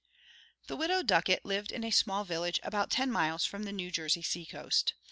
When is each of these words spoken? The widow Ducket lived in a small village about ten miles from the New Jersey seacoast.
The 0.65 0.75
widow 0.75 1.03
Ducket 1.03 1.45
lived 1.45 1.71
in 1.71 1.83
a 1.83 1.91
small 1.91 2.23
village 2.23 2.59
about 2.63 2.89
ten 2.89 3.11
miles 3.11 3.45
from 3.45 3.65
the 3.65 3.71
New 3.71 3.91
Jersey 3.91 4.23
seacoast. 4.23 4.95